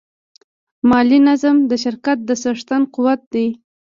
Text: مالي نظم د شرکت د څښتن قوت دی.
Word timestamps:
مالي 0.89 1.19
نظم 1.27 1.57
د 1.69 1.71
شرکت 1.83 2.17
د 2.25 2.29
څښتن 2.41 2.81
قوت 2.95 3.21
دی. 3.33 3.47